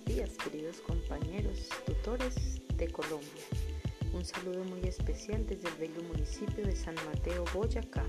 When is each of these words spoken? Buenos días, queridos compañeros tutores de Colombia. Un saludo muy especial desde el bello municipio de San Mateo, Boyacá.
Buenos 0.00 0.16
días, 0.16 0.36
queridos 0.38 0.80
compañeros 0.80 1.68
tutores 1.84 2.62
de 2.76 2.88
Colombia. 2.88 3.44
Un 4.12 4.24
saludo 4.24 4.64
muy 4.64 4.80
especial 4.88 5.44
desde 5.46 5.68
el 5.68 5.74
bello 5.74 6.02
municipio 6.08 6.64
de 6.64 6.74
San 6.74 6.94
Mateo, 7.06 7.44
Boyacá. 7.52 8.04